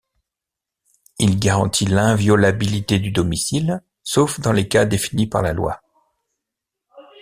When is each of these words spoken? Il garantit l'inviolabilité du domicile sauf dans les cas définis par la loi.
Il 1.19 1.37
garantit 1.37 1.85
l'inviolabilité 1.85 2.97
du 2.97 3.11
domicile 3.11 3.83
sauf 4.01 4.39
dans 4.39 4.51
les 4.51 4.67
cas 4.67 4.83
définis 4.85 5.27
par 5.27 5.43
la 5.43 5.53
loi. 5.53 5.79